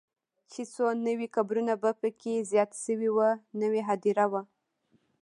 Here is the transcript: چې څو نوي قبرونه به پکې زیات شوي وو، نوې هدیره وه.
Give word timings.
چې 0.51 0.61
څو 0.73 0.85
نوي 1.07 1.27
قبرونه 1.35 1.73
به 1.81 1.91
پکې 2.01 2.33
زیات 2.51 2.71
شوي 2.83 3.09
وو، 3.15 3.29
نوې 3.61 3.81
هدیره 3.89 4.25
وه. 4.31 4.41